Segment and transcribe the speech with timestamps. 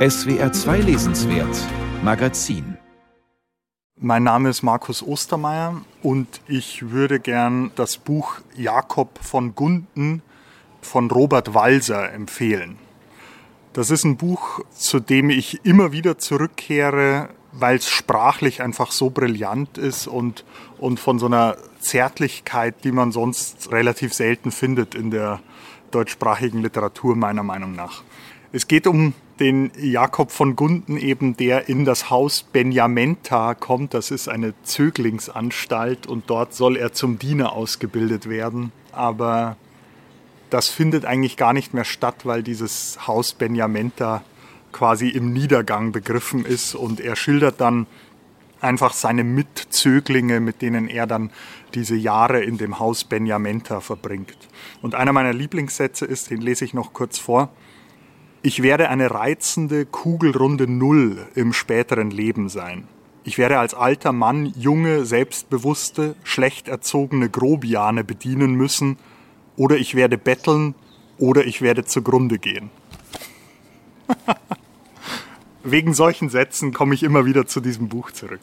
[0.00, 1.54] SWR 2 Lesenswert
[2.02, 2.78] Magazin
[3.96, 10.22] mein Name ist Markus Ostermeier und ich würde gern das Buch Jakob von Gunden
[10.80, 12.78] von Robert Walser empfehlen.
[13.74, 19.10] Das ist ein Buch, zu dem ich immer wieder zurückkehre, weil es sprachlich einfach so
[19.10, 20.46] brillant ist und,
[20.78, 25.40] und von so einer Zärtlichkeit, die man sonst relativ selten findet in der
[25.90, 28.02] deutschsprachigen Literatur meiner Meinung nach.
[28.50, 33.94] Es geht um den Jakob von Gunden eben, der in das Haus Benjamenta kommt.
[33.94, 38.72] Das ist eine Zöglingsanstalt und dort soll er zum Diener ausgebildet werden.
[38.92, 39.56] Aber
[40.50, 44.22] das findet eigentlich gar nicht mehr statt, weil dieses Haus Benjamenta
[44.72, 47.86] quasi im Niedergang begriffen ist und er schildert dann
[48.60, 51.30] einfach seine Mitzöglinge, mit denen er dann
[51.74, 54.36] diese Jahre in dem Haus Benjamenta verbringt.
[54.82, 57.50] Und einer meiner Lieblingssätze ist, den lese ich noch kurz vor.
[58.42, 62.88] Ich werde eine reizende, kugelrunde Null im späteren Leben sein.
[63.22, 68.96] Ich werde als alter Mann junge, selbstbewusste, schlecht erzogene Grobiane bedienen müssen,
[69.56, 70.74] oder ich werde betteln,
[71.18, 72.70] oder ich werde zugrunde gehen.
[75.62, 78.40] Wegen solchen Sätzen komme ich immer wieder zu diesem Buch zurück.